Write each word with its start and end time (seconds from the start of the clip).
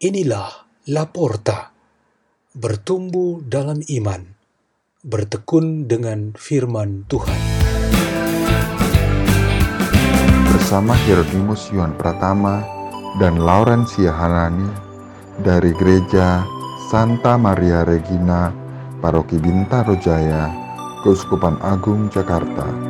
Inilah 0.00 0.64
Laporta, 0.88 1.76
bertumbuh 2.56 3.44
dalam 3.44 3.84
iman, 3.84 4.32
bertekun 5.04 5.92
dengan 5.92 6.32
firman 6.32 7.04
Tuhan. 7.04 7.36
Bersama 10.48 10.96
Hieronymus 11.04 11.68
Yuhan 11.68 12.00
Pratama 12.00 12.64
dan 13.20 13.44
Laurencia 13.44 14.16
Hanani 14.16 14.72
dari 15.44 15.76
Gereja 15.76 16.48
Santa 16.88 17.36
Maria 17.36 17.84
Regina, 17.84 18.56
Paroki 19.04 19.36
Bintaro 19.36 20.00
Jaya, 20.00 20.48
Keuskupan 21.04 21.60
Agung 21.60 22.08
Jakarta. 22.08 22.89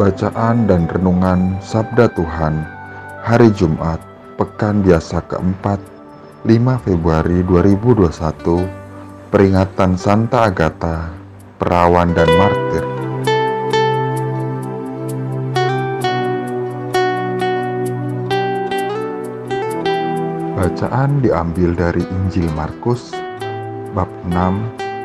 Bacaan 0.00 0.64
dan 0.64 0.88
Renungan 0.88 1.60
Sabda 1.60 2.08
Tuhan 2.16 2.64
Hari 3.20 3.52
Jumat, 3.52 4.00
Pekan 4.40 4.80
Biasa 4.80 5.20
keempat, 5.28 5.76
5 6.48 6.56
Februari 6.88 7.44
2021 7.44 8.08
Peringatan 9.28 10.00
Santa 10.00 10.48
Agatha, 10.48 11.12
Perawan 11.60 12.16
dan 12.16 12.32
Martir 12.32 12.80
Bacaan 20.56 21.20
diambil 21.20 21.76
dari 21.76 22.08
Injil 22.08 22.48
Markus 22.56 23.12
bab 23.92 24.08
6 24.32 24.32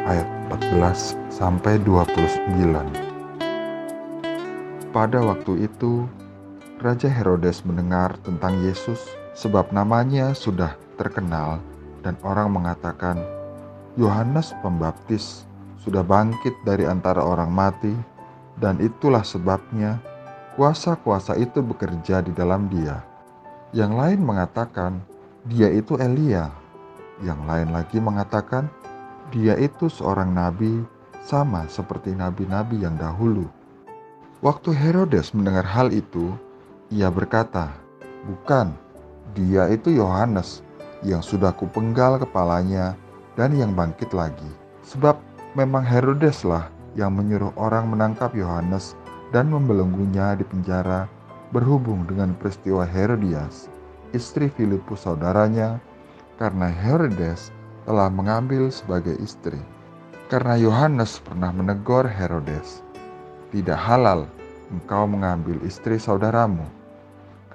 ayat 0.07 0.27
14 0.71 1.19
sampai 1.27 1.83
29. 1.83 3.04
Pada 4.95 5.19
waktu 5.19 5.67
itu, 5.67 6.07
Raja 6.79 7.11
Herodes 7.11 7.67
mendengar 7.67 8.15
tentang 8.23 8.63
Yesus 8.63 9.11
sebab 9.35 9.75
namanya 9.75 10.31
sudah 10.31 10.79
terkenal 10.95 11.59
dan 11.99 12.15
orang 12.23 12.55
mengatakan, 12.55 13.19
Yohanes 13.99 14.55
Pembaptis 14.63 15.43
sudah 15.83 15.99
bangkit 15.99 16.55
dari 16.63 16.87
antara 16.87 17.19
orang 17.19 17.51
mati 17.51 17.91
dan 18.55 18.79
itulah 18.79 19.19
sebabnya 19.19 19.99
kuasa-kuasa 20.55 21.35
itu 21.43 21.59
bekerja 21.59 22.23
di 22.23 22.31
dalam 22.31 22.71
dia. 22.71 23.03
Yang 23.75 23.99
lain 23.99 24.21
mengatakan, 24.23 25.03
dia 25.43 25.75
itu 25.75 25.99
Elia. 25.99 26.47
Yang 27.19 27.43
lain 27.43 27.67
lagi 27.75 27.99
mengatakan, 27.99 28.71
dia 29.27 29.59
itu 29.59 29.91
seorang 29.91 30.31
nabi 30.31 30.87
sama 31.19 31.67
seperti 31.67 32.15
nabi-nabi 32.15 32.79
yang 32.79 32.95
dahulu. 32.95 33.51
Waktu 34.43 34.75
Herodes 34.75 35.31
mendengar 35.31 35.63
hal 35.63 35.95
itu, 35.95 36.35
ia 36.91 37.07
berkata, 37.07 37.71
"Bukan, 38.27 38.75
dia 39.31 39.71
itu 39.71 39.95
Yohanes 39.95 40.59
yang 41.07 41.23
sudah 41.23 41.55
kupenggal 41.55 42.19
kepalanya 42.19 42.99
dan 43.39 43.55
yang 43.55 43.71
bangkit 43.71 44.11
lagi." 44.11 44.51
Sebab 44.83 45.15
memang 45.55 45.87
Herodeslah 45.87 46.67
yang 46.99 47.15
menyuruh 47.15 47.55
orang 47.55 47.87
menangkap 47.87 48.35
Yohanes 48.35 48.95
dan 49.31 49.47
membelenggunya 49.51 50.35
di 50.35 50.43
penjara 50.43 51.07
berhubung 51.55 52.03
dengan 52.03 52.35
peristiwa 52.35 52.83
Herodias, 52.83 53.71
istri 54.11 54.51
Filipus 54.51 55.07
saudaranya, 55.07 55.79
karena 56.35 56.67
Herodes 56.67 57.55
telah 57.87 58.11
mengambil 58.11 58.67
sebagai 58.67 59.15
istri. 59.23 59.57
Karena 60.27 60.59
Yohanes 60.59 61.21
pernah 61.23 61.53
menegur 61.53 62.03
Herodes, 62.09 62.84
tidak 63.55 63.79
halal 63.79 64.27
engkau 64.67 65.07
mengambil 65.07 65.55
istri 65.63 65.95
saudaramu. 65.95 66.67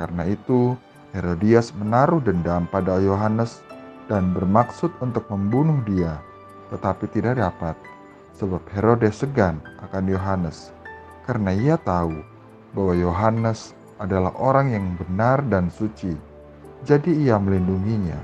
Karena 0.01 0.25
itu, 0.25 0.73
Herodias 1.13 1.77
menaruh 1.77 2.25
dendam 2.25 2.65
pada 2.73 2.97
Yohanes 2.97 3.61
dan 4.09 4.33
bermaksud 4.33 4.89
untuk 5.05 5.29
membunuh 5.29 5.77
dia, 5.85 6.17
tetapi 6.73 7.05
tidak 7.13 7.37
dapat, 7.37 7.77
sebab 8.33 8.65
Herodes 8.73 9.21
segan 9.21 9.61
akan 9.85 10.09
Yohanes, 10.09 10.73
karena 11.29 11.53
ia 11.53 11.77
tahu 11.77 12.17
bahwa 12.73 12.97
Yohanes 12.97 13.77
adalah 14.01 14.33
orang 14.41 14.73
yang 14.73 14.87
benar 14.97 15.45
dan 15.53 15.69
suci, 15.69 16.17
jadi 16.89 17.13
ia 17.13 17.37
melindunginya. 17.37 18.17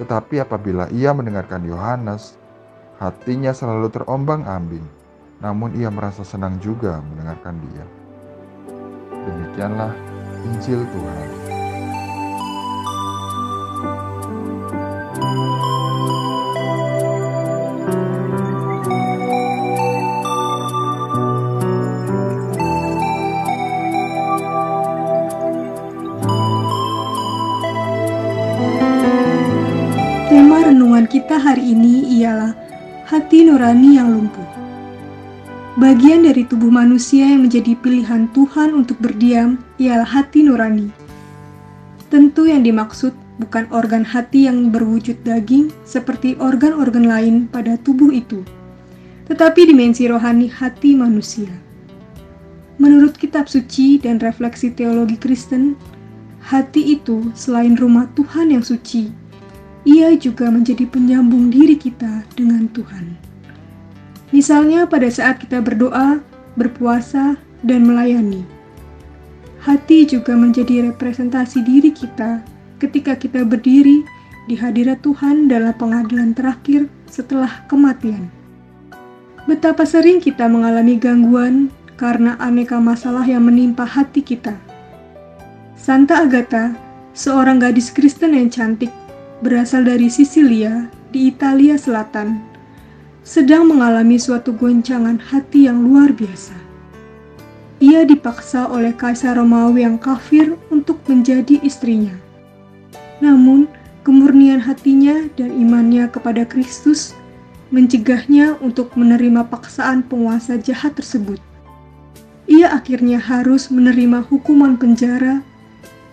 Tetapi 0.00 0.40
apabila 0.40 0.88
ia 0.88 1.12
mendengarkan 1.12 1.60
Yohanes, 1.68 2.40
hatinya 2.96 3.52
selalu 3.52 3.92
terombang-ambing 3.92 5.05
namun 5.36 5.76
ia 5.76 5.92
merasa 5.92 6.24
senang 6.24 6.56
juga 6.64 7.00
mendengarkan 7.04 7.60
dia. 7.68 7.84
Demikianlah 9.26 9.92
Injil 10.48 10.80
Tuhan. 10.88 11.28
Tema 30.26 30.58
renungan 30.64 31.04
kita 31.10 31.36
hari 31.36 31.76
ini 31.76 32.22
ialah 32.22 32.54
hati 33.04 33.44
nurani 33.44 34.00
yang 34.00 34.08
lumpuh. 34.10 34.65
Bagian 35.76 36.24
dari 36.24 36.48
tubuh 36.48 36.72
manusia 36.72 37.28
yang 37.28 37.44
menjadi 37.44 37.76
pilihan 37.76 38.32
Tuhan 38.32 38.72
untuk 38.72 38.96
berdiam 38.96 39.60
ialah 39.76 40.08
hati 40.08 40.40
nurani. 40.40 40.88
Tentu 42.08 42.48
yang 42.48 42.64
dimaksud 42.64 43.12
bukan 43.36 43.68
organ 43.68 44.00
hati 44.00 44.48
yang 44.48 44.72
berwujud 44.72 45.20
daging 45.20 45.68
seperti 45.84 46.32
organ-organ 46.40 47.04
lain 47.04 47.44
pada 47.52 47.76
tubuh 47.76 48.08
itu, 48.08 48.40
tetapi 49.28 49.68
dimensi 49.68 50.08
rohani 50.08 50.48
hati 50.48 50.96
manusia. 50.96 51.52
Menurut 52.80 53.20
kitab 53.20 53.44
suci 53.44 54.00
dan 54.00 54.16
refleksi 54.16 54.72
teologi 54.72 55.20
Kristen, 55.20 55.76
hati 56.40 56.96
itu 56.96 57.28
selain 57.36 57.76
rumah 57.76 58.08
Tuhan 58.16 58.48
yang 58.48 58.64
suci, 58.64 59.12
ia 59.84 60.08
juga 60.16 60.48
menjadi 60.48 60.88
penyambung 60.88 61.52
diri 61.52 61.76
kita 61.76 62.24
dengan 62.32 62.64
Tuhan. 62.72 63.25
Misalnya 64.36 64.84
pada 64.84 65.08
saat 65.08 65.40
kita 65.40 65.64
berdoa, 65.64 66.20
berpuasa, 66.60 67.40
dan 67.64 67.88
melayani. 67.88 68.44
Hati 69.64 70.04
juga 70.04 70.36
menjadi 70.36 70.92
representasi 70.92 71.64
diri 71.64 71.88
kita 71.88 72.44
ketika 72.76 73.16
kita 73.16 73.48
berdiri 73.48 74.04
di 74.44 74.52
hadirat 74.52 75.00
Tuhan 75.00 75.48
dalam 75.48 75.72
pengadilan 75.80 76.36
terakhir 76.36 76.84
setelah 77.08 77.64
kematian. 77.64 78.28
Betapa 79.48 79.88
sering 79.88 80.20
kita 80.20 80.44
mengalami 80.52 81.00
gangguan 81.00 81.72
karena 81.96 82.36
aneka 82.36 82.76
masalah 82.76 83.24
yang 83.24 83.48
menimpa 83.48 83.88
hati 83.88 84.20
kita. 84.20 84.52
Santa 85.80 86.28
Agatha, 86.28 86.76
seorang 87.16 87.56
gadis 87.56 87.88
Kristen 87.88 88.36
yang 88.36 88.52
cantik, 88.52 88.92
berasal 89.40 89.88
dari 89.88 90.12
Sisilia 90.12 90.92
di 91.08 91.32
Italia 91.32 91.80
Selatan 91.80 92.55
sedang 93.26 93.66
mengalami 93.66 94.22
suatu 94.22 94.54
goncangan 94.54 95.18
hati 95.18 95.66
yang 95.66 95.82
luar 95.82 96.14
biasa. 96.14 96.54
Ia 97.82 98.06
dipaksa 98.06 98.70
oleh 98.70 98.94
kaisar 98.94 99.34
Romawi 99.34 99.82
yang 99.82 99.98
kafir 99.98 100.54
untuk 100.70 101.02
menjadi 101.10 101.58
istrinya. 101.66 102.14
Namun, 103.18 103.66
kemurnian 104.06 104.62
hatinya 104.62 105.26
dan 105.34 105.50
imannya 105.50 106.06
kepada 106.06 106.46
Kristus 106.46 107.18
mencegahnya 107.74 108.62
untuk 108.62 108.94
menerima 108.94 109.50
paksaan 109.50 110.06
penguasa 110.06 110.54
jahat 110.62 110.94
tersebut. 110.94 111.42
Ia 112.46 112.78
akhirnya 112.78 113.18
harus 113.18 113.74
menerima 113.74 114.22
hukuman 114.22 114.78
penjara, 114.78 115.42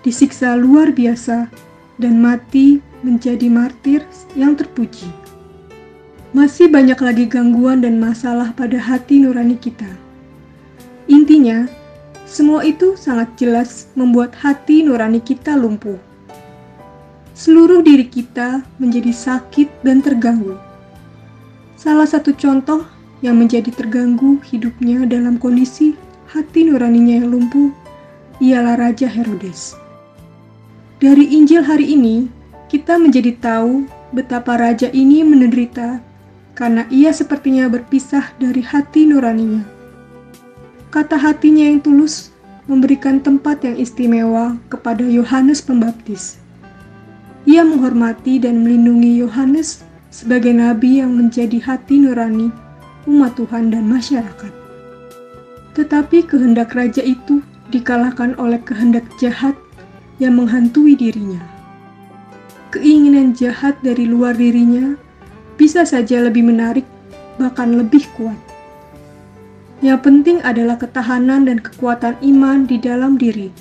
disiksa 0.02 0.58
luar 0.58 0.90
biasa, 0.90 1.46
dan 2.02 2.18
mati 2.18 2.82
menjadi 3.06 3.54
martir 3.54 4.02
yang 4.34 4.58
terpuji. 4.58 5.23
Masih 6.34 6.66
banyak 6.66 6.98
lagi 6.98 7.30
gangguan 7.30 7.86
dan 7.86 8.02
masalah 8.02 8.58
pada 8.58 8.82
hati 8.82 9.22
nurani 9.22 9.54
kita. 9.54 9.86
Intinya, 11.06 11.70
semua 12.26 12.66
itu 12.66 12.98
sangat 12.98 13.38
jelas 13.38 13.86
membuat 13.94 14.34
hati 14.42 14.82
nurani 14.82 15.22
kita 15.22 15.54
lumpuh. 15.54 16.02
Seluruh 17.38 17.86
diri 17.86 18.10
kita 18.10 18.66
menjadi 18.82 19.14
sakit 19.14 19.86
dan 19.86 20.02
terganggu. 20.02 20.58
Salah 21.78 22.10
satu 22.10 22.34
contoh 22.34 22.82
yang 23.22 23.38
menjadi 23.38 23.70
terganggu 23.70 24.42
hidupnya 24.42 25.06
dalam 25.06 25.38
kondisi 25.38 25.94
hati 26.34 26.66
nuraninya 26.66 27.22
yang 27.22 27.30
lumpuh 27.30 27.70
ialah 28.42 28.82
Raja 28.82 29.06
Herodes. 29.06 29.78
Dari 30.98 31.30
Injil 31.30 31.62
hari 31.62 31.94
ini, 31.94 32.26
kita 32.74 32.98
menjadi 32.98 33.38
tahu 33.38 33.86
betapa 34.18 34.58
raja 34.58 34.90
ini 34.90 35.22
menderita 35.22 36.02
karena 36.54 36.86
ia 36.94 37.10
sepertinya 37.10 37.70
berpisah 37.70 38.34
dari 38.38 38.62
hati 38.62 39.10
nuraninya. 39.10 39.66
Kata 40.94 41.18
hatinya 41.18 41.66
yang 41.66 41.82
tulus 41.82 42.30
memberikan 42.70 43.20
tempat 43.20 43.66
yang 43.66 43.76
istimewa 43.76 44.56
kepada 44.70 45.04
Yohanes 45.04 45.60
Pembaptis. 45.60 46.38
Ia 47.44 47.66
menghormati 47.68 48.40
dan 48.40 48.64
melindungi 48.64 49.20
Yohanes 49.20 49.84
sebagai 50.14 50.54
nabi 50.56 51.04
yang 51.04 51.12
menjadi 51.18 51.60
hati 51.60 52.00
nurani 52.00 52.54
umat 53.10 53.36
Tuhan 53.36 53.74
dan 53.74 53.90
masyarakat. 53.90 54.54
Tetapi 55.74 56.24
kehendak 56.30 56.72
raja 56.78 57.04
itu 57.04 57.44
dikalahkan 57.74 58.38
oleh 58.38 58.62
kehendak 58.62 59.04
jahat 59.18 59.58
yang 60.22 60.38
menghantui 60.38 60.94
dirinya. 60.94 61.42
Keinginan 62.70 63.34
jahat 63.34 63.76
dari 63.82 64.06
luar 64.06 64.38
dirinya 64.38 64.96
bisa 65.56 65.86
saja 65.86 66.24
lebih 66.24 66.46
menarik, 66.46 66.86
bahkan 67.38 67.74
lebih 67.76 68.06
kuat. 68.18 68.38
Yang 69.84 70.00
penting 70.08 70.38
adalah 70.48 70.80
ketahanan 70.80 71.44
dan 71.46 71.60
kekuatan 71.60 72.16
iman 72.24 72.64
di 72.64 72.80
dalam 72.80 73.20
diri, 73.20 73.52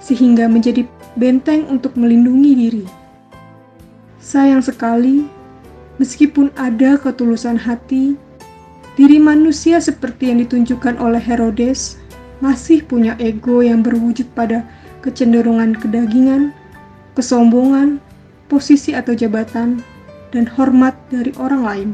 sehingga 0.00 0.48
menjadi 0.48 0.88
benteng 1.20 1.68
untuk 1.68 1.94
melindungi 2.00 2.52
diri. 2.56 2.86
Sayang 4.24 4.64
sekali, 4.64 5.28
meskipun 6.00 6.48
ada 6.56 6.96
ketulusan 6.96 7.60
hati, 7.60 8.16
diri 8.96 9.20
manusia 9.20 9.76
seperti 9.84 10.32
yang 10.32 10.40
ditunjukkan 10.40 10.96
oleh 10.96 11.20
Herodes 11.20 12.00
masih 12.40 12.80
punya 12.82 13.14
ego 13.20 13.60
yang 13.60 13.84
berwujud 13.84 14.26
pada 14.32 14.64
kecenderungan 15.04 15.76
kedagingan, 15.76 16.56
kesombongan, 17.12 18.00
posisi 18.48 18.96
atau 18.96 19.12
jabatan, 19.12 19.84
dan 20.34 20.50
hormat 20.50 20.98
dari 21.14 21.30
orang 21.38 21.62
lain. 21.62 21.90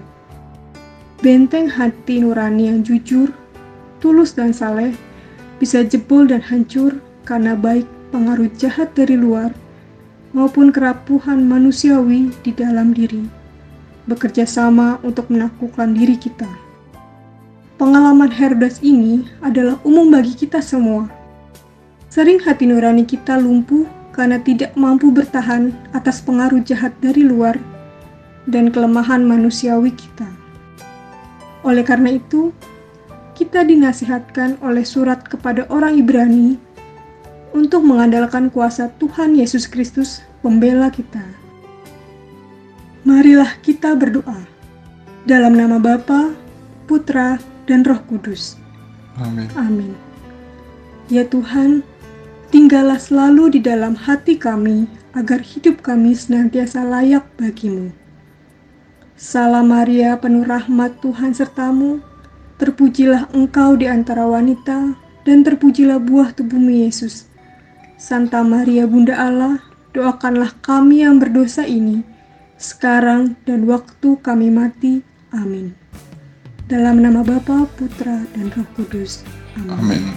Benteng 1.20 1.68
hati 1.68 2.24
nurani 2.24 2.72
yang 2.72 2.80
jujur, 2.80 3.28
tulus 4.00 4.32
dan 4.32 4.56
saleh 4.56 4.96
bisa 5.60 5.84
jebol 5.84 6.24
dan 6.24 6.40
hancur 6.40 6.96
karena 7.28 7.52
baik 7.52 7.84
pengaruh 8.08 8.48
jahat 8.56 8.88
dari 8.96 9.20
luar 9.20 9.52
maupun 10.32 10.72
kerapuhan 10.72 11.44
manusiawi 11.44 12.32
di 12.40 12.56
dalam 12.56 12.96
diri, 12.96 13.28
bekerja 14.08 14.48
sama 14.48 14.96
untuk 15.04 15.28
menaklukkan 15.28 15.92
diri 15.92 16.16
kita. 16.16 16.48
Pengalaman 17.76 18.32
Herodes 18.32 18.80
ini 18.80 19.28
adalah 19.44 19.76
umum 19.84 20.08
bagi 20.08 20.32
kita 20.32 20.64
semua. 20.64 21.08
Sering 22.08 22.40
hati 22.40 22.64
nurani 22.64 23.04
kita 23.04 23.36
lumpuh 23.36 23.84
karena 24.16 24.40
tidak 24.40 24.72
mampu 24.76 25.12
bertahan 25.12 25.72
atas 25.92 26.24
pengaruh 26.24 26.60
jahat 26.64 26.92
dari 27.00 27.24
luar 27.24 27.56
dan 28.48 28.72
kelemahan 28.72 29.26
manusiawi 29.26 29.92
kita. 29.92 30.28
Oleh 31.60 31.84
karena 31.84 32.16
itu, 32.16 32.54
kita 33.36 33.64
dinasihatkan 33.64 34.60
oleh 34.64 34.84
surat 34.84 35.24
kepada 35.24 35.68
orang 35.68 35.96
Ibrani 35.96 36.56
untuk 37.52 37.84
mengandalkan 37.84 38.48
kuasa 38.48 38.88
Tuhan 38.96 39.36
Yesus 39.36 39.66
Kristus, 39.68 40.24
pembela 40.40 40.88
kita. 40.88 41.24
Marilah 43.04 43.56
kita 43.64 43.96
berdoa. 43.96 44.40
Dalam 45.24 45.56
nama 45.56 45.76
Bapa, 45.76 46.32
Putra, 46.88 47.36
dan 47.68 47.84
Roh 47.84 48.00
Kudus. 48.08 48.56
Amin. 49.20 49.48
Amin. 49.56 49.92
Ya 51.12 51.24
Tuhan, 51.28 51.84
tinggallah 52.48 52.96
selalu 52.96 53.56
di 53.56 53.60
dalam 53.60 53.96
hati 53.96 54.36
kami 54.36 54.88
agar 55.12 55.42
hidup 55.42 55.80
kami 55.84 56.16
senantiasa 56.16 56.86
layak 56.86 57.24
bagimu. 57.36 57.92
Salam 59.20 59.68
Maria, 59.68 60.16
penuh 60.16 60.48
rahmat 60.48 61.04
Tuhan 61.04 61.36
sertamu, 61.36 62.00
terpujilah 62.56 63.28
engkau 63.36 63.76
di 63.76 63.84
antara 63.84 64.24
wanita, 64.24 64.96
dan 65.28 65.44
terpujilah 65.44 66.00
buah 66.00 66.32
tubuhmu 66.32 66.72
Yesus. 66.88 67.28
Santa 68.00 68.40
Maria 68.40 68.88
Bunda 68.88 69.20
Allah, 69.20 69.60
doakanlah 69.92 70.56
kami 70.64 71.04
yang 71.04 71.20
berdosa 71.20 71.68
ini, 71.68 72.00
sekarang 72.56 73.36
dan 73.44 73.68
waktu 73.68 74.16
kami 74.24 74.48
mati. 74.48 75.04
Amin. 75.36 75.76
Dalam 76.64 77.04
nama 77.04 77.20
Bapa, 77.20 77.68
Putra, 77.76 78.24
dan 78.24 78.48
Roh 78.56 78.64
Kudus. 78.72 79.20
Amin. 79.68 80.16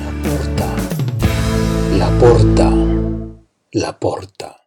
La 0.00 0.08
porta, 0.24 0.70
la 2.00 2.08
porta, 2.16 2.68
la 3.76 3.92
porta. 3.92 4.61